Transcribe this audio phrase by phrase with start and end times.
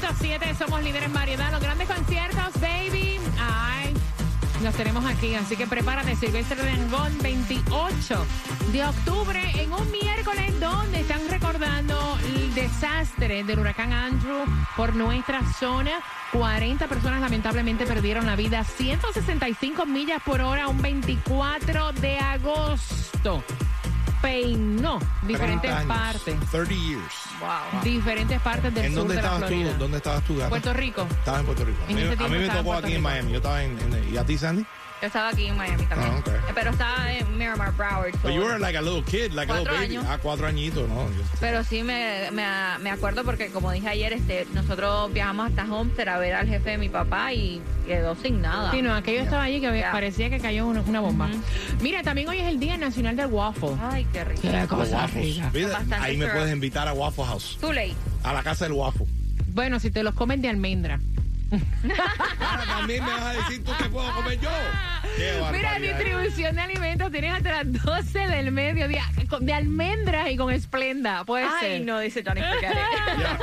[0.00, 1.52] 106.7 somos líderes en variedad.
[1.52, 3.20] Los grandes conciertos, baby.
[3.38, 3.94] Ay,
[4.62, 5.34] los tenemos aquí.
[5.34, 6.16] Así que prepárate.
[6.16, 8.26] Silvestre Dangón, 28
[8.72, 14.44] de octubre, en un miércoles donde están recordando el desastre del huracán Andrew
[14.76, 16.00] por nuestra zona.
[16.32, 18.64] 40 personas lamentablemente perdieron la vida.
[18.64, 23.44] 165 millas por hora, un 24 de agosto.
[24.24, 26.50] Peinó diferentes 30 años, partes.
[26.50, 27.14] 30 years.
[27.84, 29.46] Diferentes partes del ¿En sur dónde de la estabas tú?
[29.54, 29.76] Florida.
[29.78, 30.48] ¿Dónde estabas tú, gata?
[30.48, 31.06] Puerto Rico.
[31.10, 31.78] Estabas en Puerto Rico.
[31.86, 33.02] A En mí, ese a mí me en tocó aquí en Rico.
[33.02, 33.30] Miami.
[33.32, 34.64] Yo estaba en, en- ¿Y a ti, Sandy?
[35.04, 36.12] Yo estaba aquí en Miami también.
[36.26, 36.30] Ah.
[36.48, 38.12] Eh, Pero estaba en Miramar, Broward.
[38.14, 39.96] so- But you were like a little kid, like a little baby.
[39.96, 40.06] años.
[40.08, 41.06] Ah, cuatro añitos, ¿no?
[41.40, 42.46] Pero sí me, me,
[42.80, 46.70] me acuerdo porque, como dije ayer, este, nosotros viajamos hasta Homestead a ver al jefe
[46.70, 48.70] de mi papá y quedó sin nada.
[48.70, 51.28] Sí, no, aquello estaba allí que parecía que cayó una, una bomba.
[51.82, 53.72] Mira, también hoy es el Día Nacional del Waffle.
[53.82, 54.40] Ay, qué rico.
[54.40, 55.50] Qué cosa rica.
[55.52, 57.58] Mira, ahí me puedes invitar a Waffle House.
[57.60, 57.92] Too late.
[58.22, 59.04] A la casa del waffle.
[59.48, 60.98] Bueno, si te los comen de almendra.
[62.40, 64.50] Ahora también me vas a decir tú que puedo comer yo.
[65.16, 69.04] Qué Mira, distribución de alimentos tienes hasta las 12 del mediodía.
[69.28, 71.24] con- De almendras y con esplenda.
[71.24, 71.80] Puede Ay, ser.
[71.82, 72.40] no, dice Johnny.
[72.60, 73.38] Ya,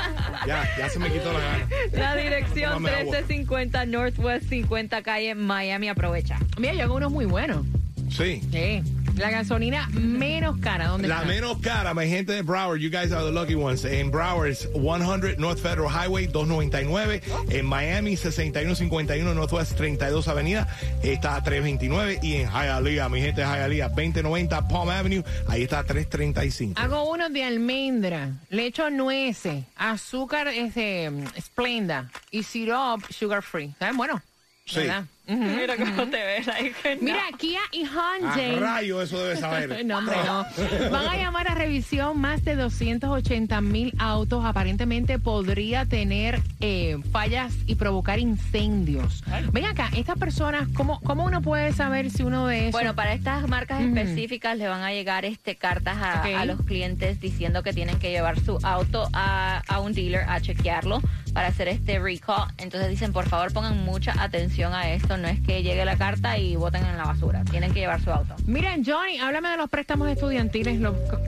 [0.45, 1.67] ya, ya se me quitó la gana.
[1.93, 3.03] La dirección Tómame agua.
[3.13, 5.87] 1350 Northwest 50 calle Miami.
[5.89, 6.37] Aprovecha.
[6.57, 7.65] Mira, yo hago unos muy buenos.
[8.09, 8.41] Sí.
[8.51, 8.83] Sí.
[9.15, 10.87] La gasolina menos cara.
[10.87, 11.27] ¿Dónde La está?
[11.27, 13.83] menos cara, mi gente de Broward, you guys are the lucky ones.
[13.85, 17.21] En Broward es 100 North Federal Highway 299.
[17.49, 20.67] En Miami 6151 Northwest 32 Avenida
[21.03, 22.19] está a 329.
[22.21, 26.79] Y en Hialeah, mi gente de Hialeah 2090 Palm Avenue, ahí está a 335.
[26.81, 33.73] Hago unos de almendra, le echo nueces, azúcar este, esplenda y syrup sugar free.
[33.79, 33.97] ¿Saben?
[33.97, 34.21] Bueno,
[34.63, 34.77] Sí.
[34.77, 35.05] ¿verdad?
[35.57, 36.47] Mira cómo te ves.
[36.47, 36.71] ahí.
[37.01, 38.55] Mira, Kia y A Hyundai.
[38.59, 39.85] rayo, eso debe saber.
[39.91, 40.45] No, hombre, no.
[40.91, 44.45] Van a llamar a revisión más de 280 mil autos.
[44.45, 49.23] Aparentemente podría tener eh, fallas y provocar incendios.
[49.51, 52.71] Ven acá, estas personas, ¿cómo, ¿cómo uno puede saber si uno de esos...
[52.73, 57.19] Bueno, para estas marcas específicas le van a llegar este cartas a, a los clientes
[57.19, 61.01] diciendo que tienen que llevar su auto a, a un dealer a chequearlo
[61.33, 62.49] para hacer este recall.
[62.57, 65.17] Entonces dicen, por favor, pongan mucha atención a esto.
[65.17, 67.43] No es que llegue la carta y voten en la basura.
[67.49, 68.35] Tienen que llevar su auto.
[68.45, 70.79] Miren, Johnny, háblame de los préstamos estudiantiles.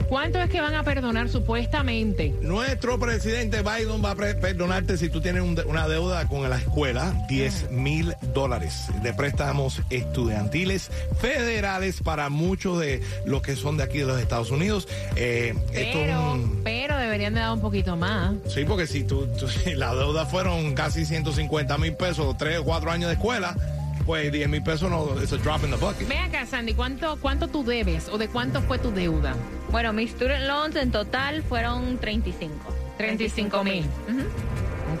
[0.08, 2.34] ¿Cuánto es que van a perdonar supuestamente?
[2.42, 6.48] Nuestro presidente Biden va a pre- perdonarte si tú tienes un de- una deuda con
[6.48, 10.90] la escuela, 10 mil dólares de préstamos estudiantiles
[11.20, 14.88] federales para muchos de los que son de aquí de los Estados Unidos.
[15.16, 18.34] Eh, esto es Pero, un- pero deberían de dar un poquito más.
[18.48, 22.90] Sí, porque si tú, tú- la deuda fueron casi 150 mil pesos, 3 o 4
[22.90, 23.56] años de escuela,
[24.04, 26.08] pues 10 mil pesos no, es a drop in the bucket.
[26.08, 29.34] Ven acá, Sandy, ¿cuánto, ¿cuánto tú debes o de cuánto fue tu deuda?
[29.70, 32.54] Bueno, mis student loans en total fueron 35.
[32.98, 33.84] 35 mil.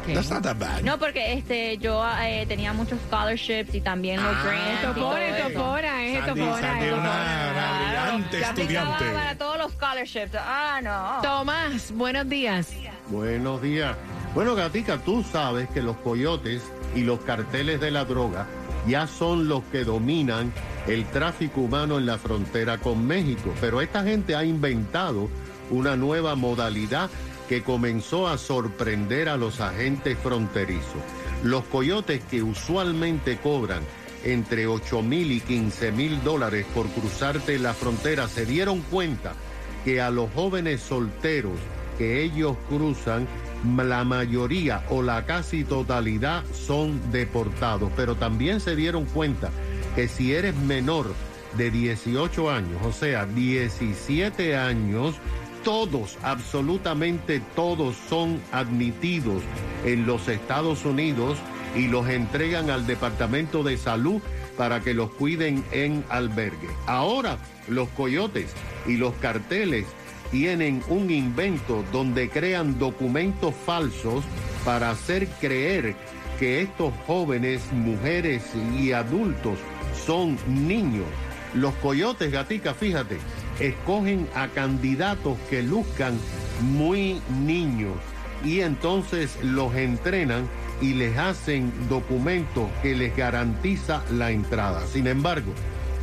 [0.04, 0.14] Ok.
[0.14, 0.82] That's not that bad.
[0.82, 4.82] No, porque este yo eh, tenía muchos scholarships y también los Ah, grants.
[4.82, 9.04] esto pone, es Sandy, esto una- brillante estudiante.
[9.12, 10.34] para todos los scholarships.
[10.38, 11.22] Ah, no.
[11.22, 12.68] Tomás, buenos días.
[13.08, 13.96] Buenos días.
[14.34, 16.62] Bueno, Gatica, tú sabes que los coyotes
[16.94, 18.46] y los carteles de la droga
[18.86, 20.52] ya son los que dominan
[20.86, 23.54] el tráfico humano en la frontera con México.
[23.60, 25.28] Pero esta gente ha inventado
[25.70, 27.08] una nueva modalidad
[27.48, 31.02] que comenzó a sorprender a los agentes fronterizos.
[31.42, 33.82] Los coyotes que usualmente cobran
[34.24, 39.34] entre 8 mil y 15 mil dólares por cruzarte la frontera se dieron cuenta
[39.84, 41.58] que a los jóvenes solteros
[41.98, 43.26] que ellos cruzan,
[43.76, 47.90] la mayoría o la casi totalidad son deportados.
[47.96, 49.50] Pero también se dieron cuenta
[49.94, 51.14] que si eres menor
[51.56, 55.14] de 18 años, o sea, 17 años,
[55.64, 59.42] todos, absolutamente todos son admitidos
[59.84, 61.38] en los Estados Unidos
[61.74, 64.20] y los entregan al Departamento de Salud
[64.56, 66.68] para que los cuiden en albergue.
[66.86, 68.52] Ahora, los coyotes
[68.86, 69.86] y los carteles
[70.30, 74.22] tienen un invento donde crean documentos falsos
[74.64, 75.96] para hacer creer
[76.38, 78.42] que estos jóvenes, mujeres
[78.78, 79.58] y adultos
[80.06, 81.06] son niños.
[81.54, 83.18] Los coyotes, gatica, fíjate,
[83.60, 86.18] escogen a candidatos que luzcan
[86.60, 87.94] muy niños
[88.44, 90.48] y entonces los entrenan
[90.80, 94.86] y les hacen documentos que les garantiza la entrada.
[94.86, 95.52] Sin embargo,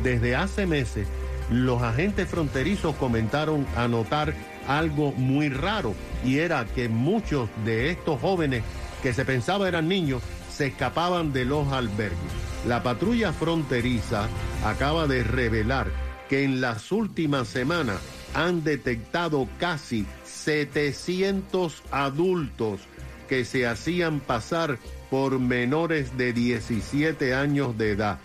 [0.02, 1.06] desde hace meses,
[1.50, 4.34] los agentes fronterizos comentaron a notar
[4.66, 5.94] algo muy raro
[6.24, 8.62] y era que muchos de estos jóvenes
[9.02, 12.18] que se pensaba eran niños se escapaban de los albergues.
[12.66, 14.28] La patrulla fronteriza
[14.64, 15.88] acaba de revelar
[16.32, 17.98] que en las últimas semanas
[18.32, 22.80] han detectado casi 700 adultos
[23.28, 24.78] que se hacían pasar
[25.10, 28.18] por menores de 17 años de edad.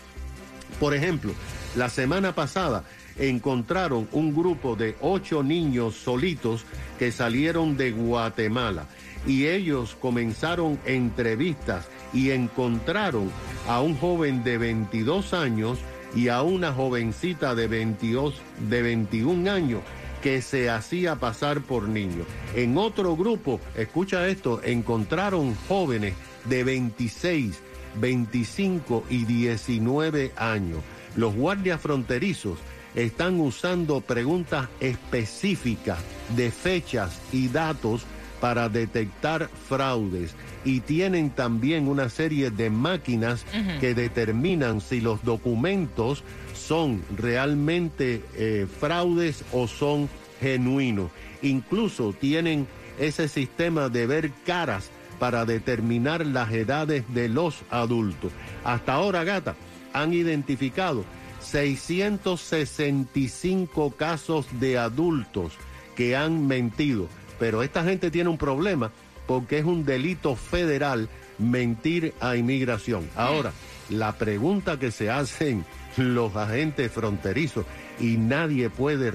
[0.79, 1.33] Por ejemplo,
[1.75, 2.85] la semana pasada
[3.17, 6.63] encontraron un grupo de ocho niños solitos
[6.97, 8.87] que salieron de Guatemala
[9.25, 13.29] y ellos comenzaron entrevistas y encontraron
[13.67, 15.79] a un joven de 22 años
[16.17, 18.33] y a una jovencita de, 22,
[18.69, 19.81] de 21 años
[20.23, 22.25] que se hacía pasar por niños.
[22.55, 26.15] En otro grupo, escucha esto, encontraron jóvenes
[26.45, 27.61] de 26,
[28.01, 30.79] 25 y 19 años.
[31.15, 32.57] Los guardias fronterizos
[32.95, 35.99] están usando preguntas específicas
[36.35, 38.07] de fechas y datos
[38.41, 40.33] para detectar fraudes
[40.67, 43.45] y tienen también una serie de máquinas
[43.79, 50.09] que determinan si los documentos son realmente eh, fraudes o son
[50.41, 51.09] genuinos.
[51.41, 52.67] Incluso tienen
[52.99, 58.33] ese sistema de ver caras para determinar las edades de los adultos.
[58.65, 59.55] Hasta ahora, gata,
[59.93, 61.05] han identificado
[61.39, 65.53] 665 casos de adultos
[65.95, 67.07] que han mentido.
[67.39, 68.91] Pero esta gente tiene un problema
[69.27, 73.07] porque es un delito federal mentir a inmigración.
[73.15, 73.51] Ahora,
[73.89, 75.65] la pregunta que se hacen
[75.97, 77.65] los agentes fronterizos
[77.99, 79.11] y nadie puede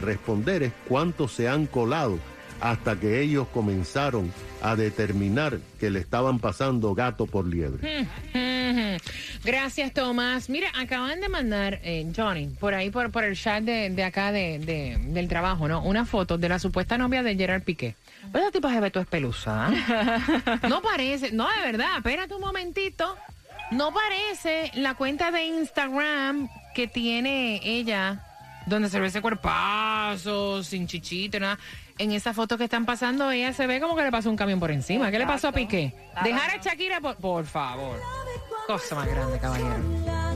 [0.00, 2.18] responder es cuántos se han colado
[2.60, 4.32] hasta que ellos comenzaron
[4.62, 8.08] a determinar que le estaban pasando gato por liebre.
[9.44, 10.48] Gracias, Tomás.
[10.48, 14.98] Mira, acaban de mandar, eh, Johnny, por ahí, por, por el chat de, acá de,
[14.98, 15.82] del trabajo, ¿no?
[15.82, 17.94] Una foto de la supuesta novia de Gerard Piqué.
[18.32, 19.66] Pero esa tipo se ve tu espeluza.
[19.66, 20.58] ¿ah?
[20.68, 23.16] no parece, no, de verdad, espérate un momentito.
[23.70, 28.24] No parece la cuenta de Instagram que tiene ella,
[28.66, 31.58] donde se ve ese cuerpazo, sin chichito, nada
[31.98, 34.60] en esa foto que están pasando, ella se ve como que le pasó un camión
[34.60, 35.10] por encima.
[35.10, 35.94] ¿Qué le pasó a Piqué?
[36.22, 38.00] Dejar a Shakira, por, por favor.
[38.66, 40.35] Cosa más grande, caballero.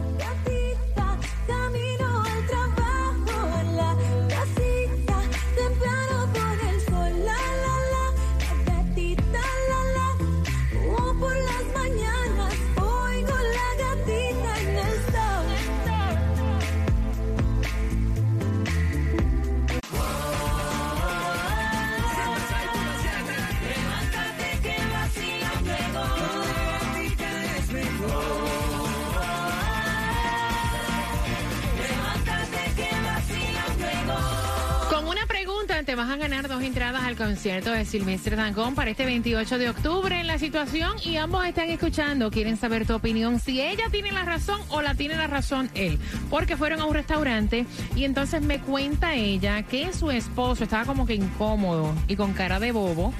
[37.20, 41.68] Concierto de Silvestre Dangón para este 28 de octubre en la situación y ambos están
[41.68, 45.68] escuchando, quieren saber tu opinión, si ella tiene la razón o la tiene la razón
[45.74, 45.98] él,
[46.30, 51.04] porque fueron a un restaurante y entonces me cuenta ella que su esposo estaba como
[51.04, 53.12] que incómodo y con cara de bobo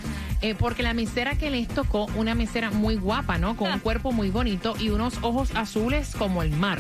[0.43, 3.57] eh, porque la mesera que les tocó, una mesera muy guapa, ¿no?
[3.57, 3.81] Con un ah.
[3.83, 6.79] cuerpo muy bonito y unos ojos azules como el mar.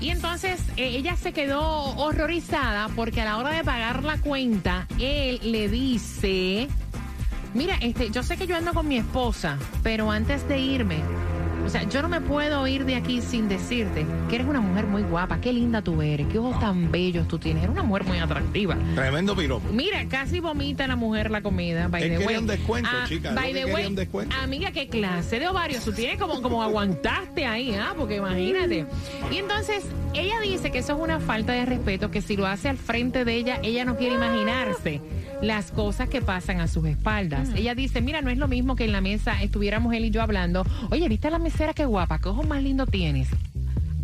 [0.00, 1.62] Y entonces eh, ella se quedó
[1.96, 6.68] horrorizada porque a la hora de pagar la cuenta, él le dice,
[7.54, 11.00] mira, este, yo sé que yo ando con mi esposa, pero antes de irme,
[11.66, 14.86] o sea, yo no me puedo ir de aquí sin decirte que eres una mujer
[14.86, 17.64] muy guapa, qué linda tú eres, qué ojos tan bellos tú tienes.
[17.64, 18.76] Eres una mujer muy atractiva.
[18.94, 19.68] Tremendo piropo.
[19.72, 21.88] Mira, casi vomita la mujer la comida.
[21.88, 22.36] By the way.
[22.36, 23.32] un descuento, ah, chica.
[23.32, 23.96] By the way,
[24.40, 27.94] amiga, qué clase de ovarios tú tienes como, como aguantaste ahí, ¿ah?
[27.96, 28.86] Porque imagínate.
[29.32, 32.68] Y entonces, ella dice que eso es una falta de respeto, que si lo hace
[32.68, 35.00] al frente de ella, ella no quiere imaginarse
[35.42, 37.50] las cosas que pasan a sus espaldas.
[37.54, 40.22] Ella dice, mira, no es lo mismo que en la mesa estuviéramos él y yo
[40.22, 42.18] hablando, oye, ¿viste a la mesera qué guapa?
[42.18, 43.28] ¿Qué ojos más lindo tienes?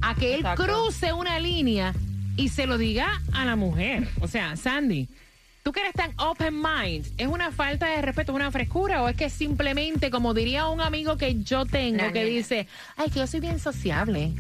[0.02, 1.94] A que él cruce una línea
[2.37, 4.09] y se lo diga a la mujer.
[4.21, 5.09] O sea, Sandy,
[5.62, 9.16] tú que eres tan open mind, ¿es una falta de respeto, una frescura o es
[9.16, 12.66] que simplemente, como diría un amigo que yo tengo, que dice,
[12.97, 14.32] ay, que yo soy bien sociable?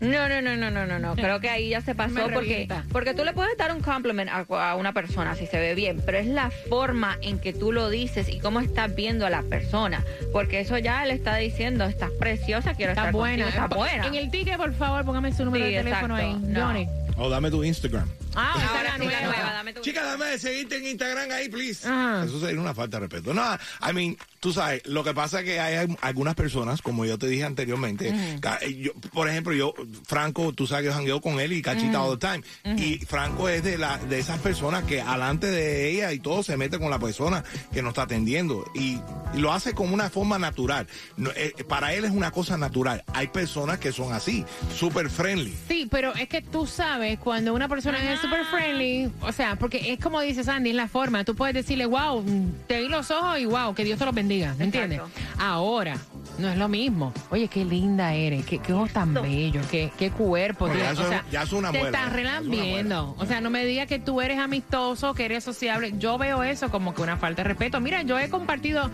[0.00, 1.16] No, no, no, no, no, no, no.
[1.16, 4.74] Creo que ahí ya se pasó porque, porque tú le puedes dar un compliment a,
[4.76, 8.28] una persona si se ve bien, pero es la forma en que tú lo dices
[8.28, 10.04] y cómo estás viendo a la persona.
[10.32, 13.48] Porque eso ya le está diciendo, estás preciosa, quiero estar buena.
[13.48, 14.06] está buena.
[14.06, 16.36] En el ticket, por favor, póngame su número de teléfono ahí.
[16.54, 16.88] Johnny.
[17.16, 18.08] O dame tu Instagram.
[18.34, 19.20] Ah, Ahora la sí, nueva.
[19.22, 21.86] nueva, dame tu Chica, dame de seguirte en Instagram ahí, please.
[21.86, 22.24] Ajá.
[22.24, 23.34] Eso sería una falta de respeto.
[23.34, 23.42] No,
[23.88, 27.26] I mean, tú sabes, lo que pasa es que hay algunas personas, como yo te
[27.26, 29.74] dije anteriormente, eh, yo, por ejemplo, yo,
[30.06, 32.78] Franco, tú sabes que yo jangueo con él y cachita all the time.
[32.78, 36.56] Y Franco es de la de esas personas que alante de ella y todo se
[36.56, 38.64] mete con la persona que nos está atendiendo.
[38.74, 39.00] Y,
[39.34, 40.86] lo hace como una forma natural.
[41.16, 43.04] No, eh, para él es una cosa natural.
[43.12, 44.44] Hay personas que son así,
[44.74, 45.54] super friendly.
[45.68, 49.92] Sí, pero es que tú sabes cuando una persona es super friendly, o sea, porque
[49.92, 51.24] es como dice Sandy, es la forma.
[51.24, 52.24] Tú puedes decirle, wow,
[52.66, 55.00] te vi los ojos y wow, que Dios te los bendiga, ¿me entiendes?
[55.38, 55.96] Ahora,
[56.38, 57.12] no es lo mismo.
[57.30, 60.66] Oye, qué linda eres, qué, qué ojos tan bellos, qué, qué cuerpo.
[60.66, 63.14] Bueno, ya o sea, ya es una te muela, estás es relambiendo.
[63.18, 65.94] O sea, no me digas que tú eres amistoso, que eres sociable.
[65.98, 67.80] Yo veo eso como que una falta de respeto.
[67.80, 68.90] Mira, yo he compartido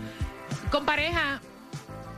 [0.71, 1.41] con pareja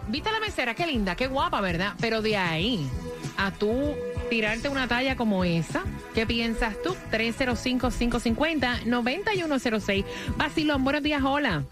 [0.10, 1.94] Viste la mesera, qué linda, qué guapa, ¿verdad?
[2.00, 2.90] Pero de ahí
[3.38, 3.94] a tú
[4.30, 6.96] tirarte una talla como esa, ¿qué piensas tú?
[7.12, 10.06] 305-550-9106.
[10.38, 11.64] Basilón, buenos días, hola.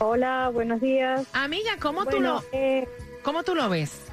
[0.00, 1.26] Hola, buenos días.
[1.32, 2.86] Amiga, ¿cómo, tú, Bueno, lo, eh,
[3.22, 4.04] ¿cómo tú lo ves?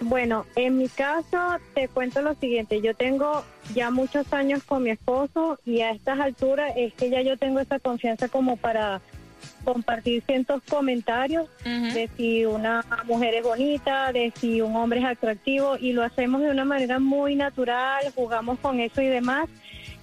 [0.00, 2.80] bueno, en mi caso te cuento lo siguiente.
[2.80, 7.22] Yo tengo ya muchos años con mi esposo y a estas alturas es que ya
[7.22, 9.00] yo tengo esa confianza como para
[9.64, 11.94] compartir ciertos comentarios Ujú.
[11.94, 16.40] de si una mujer es bonita, de si un hombre es atractivo y lo hacemos
[16.42, 19.48] de una manera muy natural, jugamos con eso y demás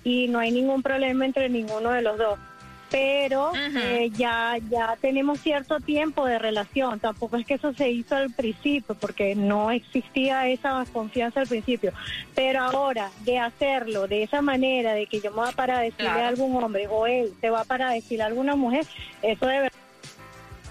[0.03, 2.39] y no hay ningún problema entre ninguno de los dos.
[2.95, 8.15] Pero eh, ya ya tenemos cierto tiempo de relación, tampoco es que eso se hizo
[8.15, 11.91] al principio porque no existía esa confianza al principio,
[12.35, 15.81] pero ahora de hacerlo de esa manera, de que yo me voy a parar a
[15.81, 16.21] decirle Claro.
[16.23, 18.85] a algún hombre o él se va a parar a decirle a alguna mujer,
[19.21, 19.79] eso de verdad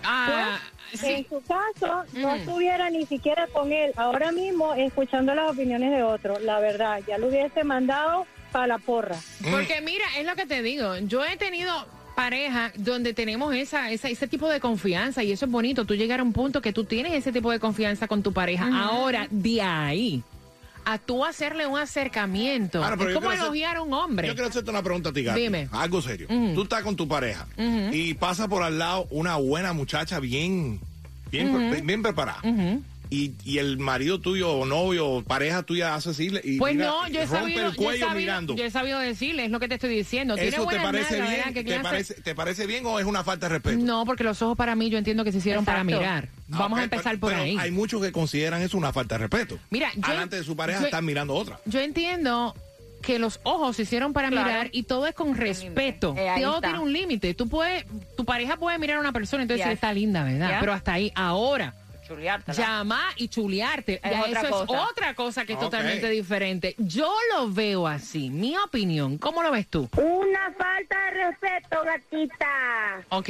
[0.02, 0.59] Ah,
[0.93, 1.26] en sí.
[1.28, 6.40] su caso, no estuviera ni siquiera con él ahora mismo escuchando las opiniones de otros.
[6.43, 9.16] La verdad, ya lo hubiese mandado para la porra.
[9.50, 10.97] Porque mira, es lo que te digo.
[10.99, 11.73] Yo he tenido
[12.14, 15.85] pareja donde tenemos esa, esa, ese tipo de confianza y eso es bonito.
[15.85, 18.68] Tú llegar a un punto que tú tienes ese tipo de confianza con tu pareja.
[18.73, 20.23] Ahora, de ahí
[20.87, 22.85] a tú hacerle un acercamiento.
[22.85, 24.28] Ahora, es como hacer- elogiar a un hombre.
[24.28, 25.40] Yo quiero hacerte una pregunta a ti, Gati.
[25.40, 25.68] Dime.
[25.73, 26.28] Algo serio.
[26.28, 27.47] Tú estás con tu pareja
[27.92, 30.80] y pasa por al lado una buena muchacha bien,
[31.30, 32.40] bien, bien preparada.
[33.11, 36.87] Y, y el marido tuyo o novio o pareja tuya hace así y Pues mira,
[36.88, 38.56] no, yo he rompe sabido, el yo he cuello sabido, mirando.
[38.56, 40.34] yo he sabido decirle, es lo que te estoy diciendo.
[40.34, 41.30] Tiene ¿Eso te parece nalgas, bien?
[41.44, 41.52] ¿verdad?
[41.52, 43.78] ¿Qué ¿Te parece, ¿Te parece bien o es una falta de respeto?
[43.84, 46.28] No, porque los ojos para mí yo entiendo que se hicieron para mirar.
[46.50, 47.56] Ah, Vamos a ok, empezar pero- por pero ahí.
[47.58, 49.58] Hay muchos que consideran eso una falta de respeto.
[49.70, 51.61] Mira, yo- Delante de su pareja yo- están mirando otra.
[51.66, 52.54] Yo entiendo
[53.02, 54.46] que los ojos se hicieron para Claro.
[54.49, 56.14] mirar y todo es con respeto.
[56.16, 56.68] Eh, todo está.
[56.68, 57.34] tiene un límite.
[57.34, 57.84] Tú puedes,
[58.16, 59.75] tu pareja puede mirar a una persona y entonces Yes.
[59.75, 60.49] está linda, ¿verdad?
[60.49, 60.61] Yeah.
[60.61, 61.12] Pero hasta ahí.
[61.14, 61.75] Ahora,
[62.06, 62.56] Chuleártela.
[62.56, 64.00] llamar y chulearte.
[64.02, 64.64] Es ya otra eso cosa.
[64.64, 66.75] es otra cosa que es totalmente diferente.
[66.78, 68.30] Yo lo veo así.
[68.30, 69.18] Mi opinión.
[69.18, 69.88] ¿Cómo lo ves tú?
[69.96, 73.04] Una falta de respeto, gatita.
[73.11, 73.28] Ok.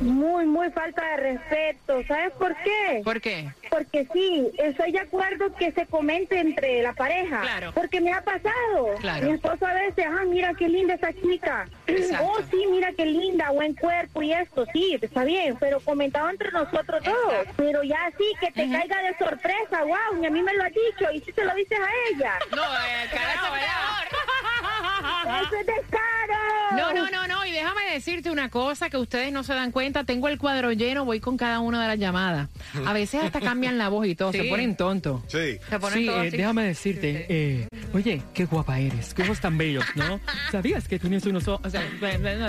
[0.00, 2.02] Muy, muy falta de respeto.
[2.06, 3.00] ¿Sabes por qué?
[3.04, 3.48] ¿Por qué?
[3.70, 7.40] Porque sí, estoy de acuerdo que se comente entre la pareja.
[7.42, 7.72] Claro.
[7.74, 8.94] Porque me ha pasado.
[9.00, 9.26] Claro.
[9.26, 11.68] Mi esposo a veces, ah, mira qué linda esa chica.
[11.86, 12.26] Exacto.
[12.26, 15.56] Oh, sí, mira qué linda, buen cuerpo y esto, sí, está bien.
[15.58, 17.34] Pero comentado entre nosotros dos.
[17.56, 20.68] Pero ya sí, que te caiga de sorpresa, wow, ni a mí me lo ha
[20.68, 21.10] dicho.
[21.12, 22.32] Y si se lo dices a ella.
[22.54, 25.42] No, eh, carajo, ¿verdad?
[25.42, 26.36] ¡Eso es descaro!
[26.76, 27.46] No, no, no, no.
[27.46, 30.04] Y déjame decirte una cosa que ustedes no se dan cuenta.
[30.04, 32.48] Tengo el cuadro lleno, voy con cada una de las llamadas.
[32.86, 34.48] A veces hasta cambian la voz y todo, se Sí.
[34.48, 35.22] ponen tontos.
[35.28, 35.58] Sí.
[35.68, 36.36] Se ponen Sí, todos eh, así.
[36.36, 40.20] déjame decirte, eh, oye, qué guapa eres, qué ojos tan bellos, ¿no?
[40.52, 41.66] ¿Sabías que tienes unos ojos?
[41.66, 41.98] O sea, o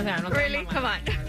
[0.02, 0.64] sea, no te Really?
[0.66, 1.27] Come on.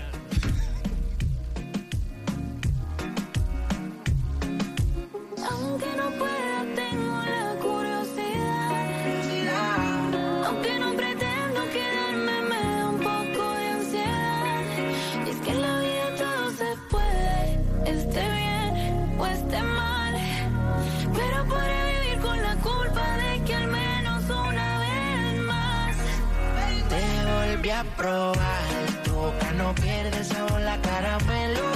[27.83, 31.69] Probar, tu boca no pierde sabor, la caramelo.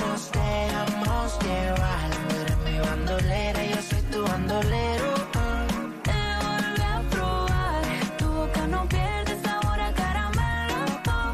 [0.00, 5.14] Nos dejamos llevar, tú eres mi bandolera, yo soy tu bandolero.
[6.02, 7.82] Te volví a probar,
[8.18, 10.76] tu boca no pierde sabor a caramelo.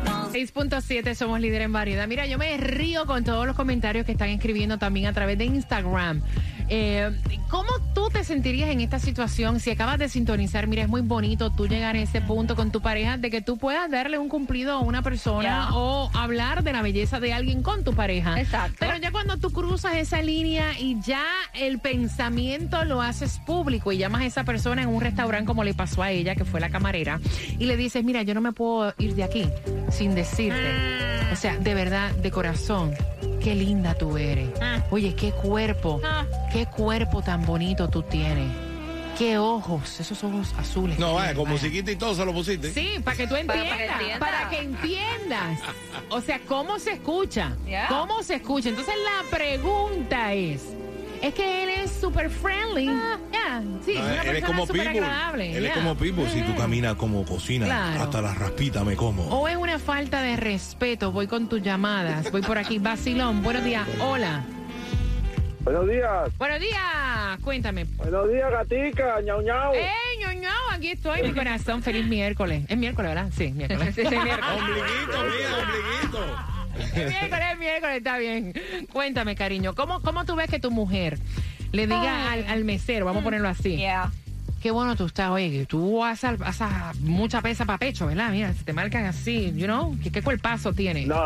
[0.05, 2.09] No 6.7 somos líder en variedad.
[2.09, 5.45] Mira, yo me río con todos los comentarios que están escribiendo también a través de
[5.45, 6.23] Instagram.
[6.69, 7.11] Eh,
[7.49, 10.67] ¿Cómo tú sentirías en esta situación si acabas de sintonizar?
[10.67, 13.57] Mira, es muy bonito tú llegar a ese punto con tu pareja de que tú
[13.57, 17.85] puedas darle un cumplido a una persona o hablar de la belleza de alguien con
[17.85, 18.39] tu pareja.
[18.41, 18.77] Exacto.
[18.81, 23.99] Pero ya cuando tú cruzas esa línea y ya el pensamiento lo haces público y
[23.99, 26.71] llamas a esa persona en un restaurante como le pasó a ella, que fue la
[26.71, 27.21] camarera,
[27.59, 29.49] y le dices, mira, yo no me puedo ir de aquí
[29.91, 30.71] sin decirte.
[31.33, 32.93] O sea, de verdad, de corazón,
[33.41, 34.49] qué linda tú eres.
[34.61, 34.83] Ah.
[34.91, 36.25] Oye, qué cuerpo, Ah.
[36.53, 38.51] Qué cuerpo tan bonito tú tienes.
[39.19, 40.99] Qué ojos, esos ojos azules.
[40.99, 42.71] No, vaya, con musiquita y todo se lo pusiste.
[42.71, 43.69] Sí, para que tú entiendas.
[43.79, 45.51] para que Para que, entienda.
[45.53, 45.61] entiendas.
[46.11, 47.57] O sea, ¿cómo se escucha?
[47.67, 47.89] Yeah.
[47.89, 48.69] ¿Cómo se escucha?
[48.69, 50.63] Entonces la pregunta es.
[51.23, 52.87] Es que él es súper friendly.
[53.33, 54.87] Ya, sí, No, una él es como Pitbull.
[54.89, 55.57] agradable.
[55.57, 56.29] Él es como Pitbull.
[56.31, 58.03] Si tú caminas como cocina, Claro.
[58.05, 59.25] hasta la raspita me como.
[59.29, 61.11] O es una falta de respeto.
[61.11, 62.31] Voy con tus llamadas.
[62.31, 62.79] Voy por aquí.
[62.79, 63.89] Basilón, buenos días.
[64.01, 64.45] Hola.
[65.67, 67.39] Buenos días, Buenos días.
[67.43, 67.85] Cuéntame.
[67.97, 69.75] buenos días, gatica, ñau ñau.
[69.75, 70.49] ¡Ey, ñoño!
[70.71, 71.83] Aquí estoy, mi corazón.
[71.83, 72.65] Feliz miércoles.
[72.69, 73.31] Es miércoles, ¿verdad?
[73.37, 73.93] Sí, miércoles.
[73.97, 74.61] Sí, sí, miércoles.
[74.61, 76.25] Ombliguito, mía, ombliguito.
[76.79, 78.55] Es miércoles, es miércoles, está bien.
[78.93, 81.19] Cuéntame, cariño, ¿cómo, cómo tú ves que tu mujer
[81.73, 84.13] le diga al, al mesero, vamos a ponerlo así, Yeah.
[84.63, 88.31] qué bueno tú estás, oye, que tú haces, haces mucha pesa para pecho, ¿verdad?
[88.31, 91.07] Mira, se te marcan así, you know, ¿qué, qué cuerpazo tienes?
[91.09, 91.25] No,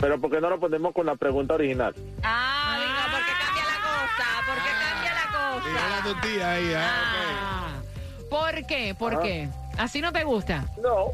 [0.00, 1.94] pero ¿por qué no lo ponemos con la pregunta original?
[2.24, 4.26] Ah, digo, ¿por qué cambia la cosa?
[4.46, 5.14] ¿Por qué cambia
[5.76, 7.82] ahí, ah, Ah,
[8.28, 8.94] ¿Por qué?
[8.94, 9.20] ¿Por Ah.
[9.22, 9.48] qué?
[9.78, 10.64] ¿Así no te gusta?
[10.82, 11.12] No.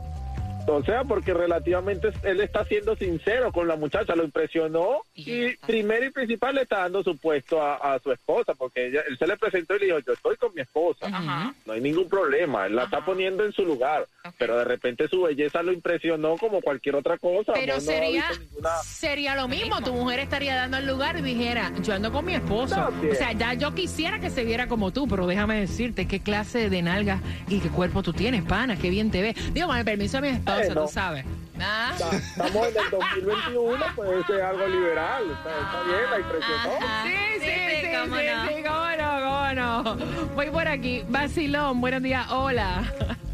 [0.75, 6.07] O sea, porque relativamente él está siendo sincero con la muchacha, lo impresionó Y primero
[6.07, 9.27] y principal le está dando su puesto a, a su esposa, porque ella- él se
[9.27, 11.55] le presentó y le dijo, yo estoy con mi esposa, Ajá.
[11.67, 14.07] no hay ningún problema, él la está poniendo en su lugar,
[14.39, 17.53] pero de repente su belleza lo impresionó como cualquier otra cosa.
[17.55, 19.81] Pero no- sería, ninguna- sería lo mismo.
[19.83, 22.77] Tu mujer estaría dando el lugar y dijera, yo ando con mi esposo.
[23.11, 26.69] O sea, ya yo quisiera que se viera como tú, pero déjame decirte qué clase
[26.71, 29.55] de nalgas y qué cuerpo tú tienes, pana, qué bien te ves.
[29.55, 30.83] Digo, con el permiso de mi esposa, Bueno.
[30.83, 31.25] tú sabes.
[31.61, 31.93] Ah.
[32.13, 36.87] Estamos en el 2021, puede ser algo liberal, está, está bien, la impresionó.
[36.87, 37.05] Ajá.
[37.05, 38.49] Sí, sí, sí, sí, cómo no.
[38.49, 40.35] sí, cómo no, cómo no.
[40.35, 41.05] Voy por aquí.
[41.09, 42.85] Basilón, buenos días, hola.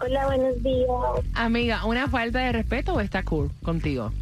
[0.00, 0.88] Hola, buenos días.
[1.34, 4.12] Amiga, ¿una falta de respeto o está cool contigo?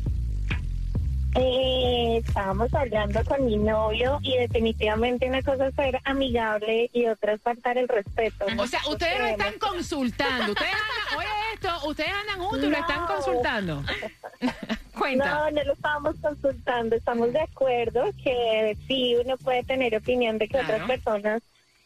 [1.38, 7.34] Eh, estábamos hablando con mi novio y definitivamente una cosa es ser amigable y otra
[7.34, 8.46] es faltar el respeto.
[8.56, 10.52] O sea, ustedes lo están consultando.
[10.52, 10.72] Ustedes
[11.10, 11.25] andan, oye
[11.74, 13.82] esto, ustedes andan juntos y lo están consultando.
[14.98, 15.26] Cuenta.
[15.26, 16.96] No, no lo estábamos consultando.
[16.96, 20.66] Estamos de acuerdo que sí, uno puede tener opinión de que Claro.
[20.74, 21.42] otras personas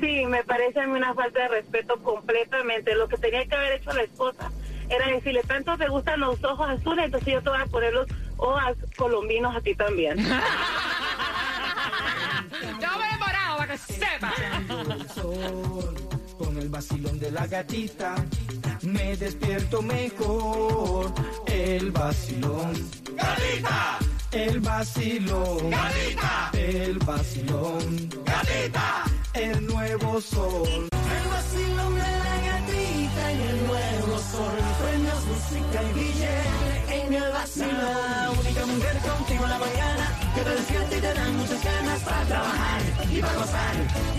[0.01, 2.95] Sí, me parece a mí una falta de respeto completamente.
[2.95, 4.51] Lo que tenía que haber hecho la esposa
[4.89, 8.07] era decirle, tanto te gustan los ojos azules, entonces yo te voy a poner los
[8.39, 10.17] ojos colombinos a ti también.
[12.81, 14.33] Yo me he demorado para que sepa.
[16.39, 18.15] con el vacilón de la gatita.
[18.83, 21.13] Me despierto mejor.
[21.47, 22.73] El vacilón.
[23.15, 23.99] Gatita.
[24.33, 25.71] El vacilón.
[25.71, 26.51] Gatita.
[26.55, 28.09] El vacilón.
[28.25, 29.05] Gatita.
[29.35, 30.89] El nuevo sol.
[30.91, 34.59] El vacilón de la gatita y el nuevo sol.
[34.83, 37.79] Premios, música y billete en el vacilón.
[37.79, 40.20] La única mujer contigo en la mañana.
[40.45, 42.81] Despierta y te dan muchas ganas para trabajar
[43.13, 43.75] y para gozar.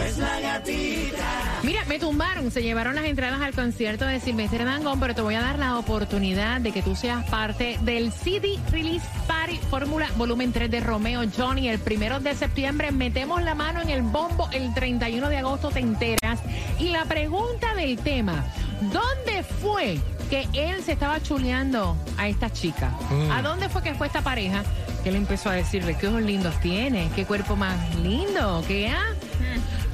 [0.06, 1.60] Es la gatita.
[1.64, 5.36] Mira, me tumbaron, se llevaron las entradas al concierto de Silvestre Dangón, pero te voy
[5.36, 10.52] a dar la oportunidad de que tú seas parte del CD Release Party Fórmula Volumen
[10.52, 11.70] 3 de Romeo Johnny.
[11.70, 15.80] El primero de septiembre metemos la mano en el bombo, el 31 de agosto te
[15.80, 16.40] enteras.
[16.80, 18.46] Y la pregunta del tema,
[18.82, 22.90] ¿dónde fue que él se estaba chuleando a esta chica?
[23.10, 23.32] Mm.
[23.32, 24.64] ¿A dónde fue que fue esta pareja?
[25.04, 29.16] Que él empezó a decirle, qué ojos lindos tiene, qué cuerpo más lindo, qué ah?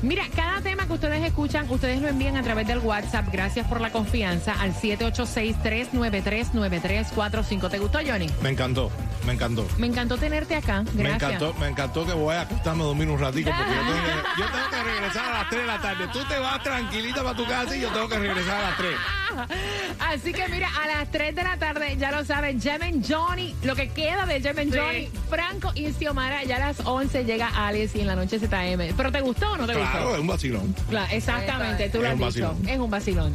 [0.04, 3.26] Mira, cada tema que ustedes escuchan, ustedes lo envían a través del WhatsApp.
[3.32, 7.70] Gracias por la confianza al 786-393-9345.
[7.70, 8.28] ¿Te gustó, Johnny?
[8.44, 8.92] Me encantó,
[9.28, 9.68] me encantó.
[9.78, 10.84] Me encantó tenerte acá.
[10.94, 10.96] Gracias.
[11.04, 14.04] Me encantó, me encantó que voy a acostarme a dormir un ratico porque yo tengo,
[14.06, 16.08] que, yo tengo que regresar a las 3 de la tarde.
[16.14, 18.96] Tú te vas tranquilita para tu casa y yo tengo que regresar a las 3.
[20.00, 23.76] Así que mira, a las 3 de la tarde, ya lo saben, Jemen Johnny, lo
[23.76, 28.02] que queda de Jemen Johnny, Franco y Xiomara, ya a las 11 llega Alex y
[28.02, 28.96] en la noche ZM.
[28.96, 30.16] ¿Pero te gustó o no te Claro, gustó?
[30.16, 30.76] es un vacilón.
[30.90, 32.56] Claro, exactamente, tú lo has dicho.
[32.66, 33.34] Es un vacilón.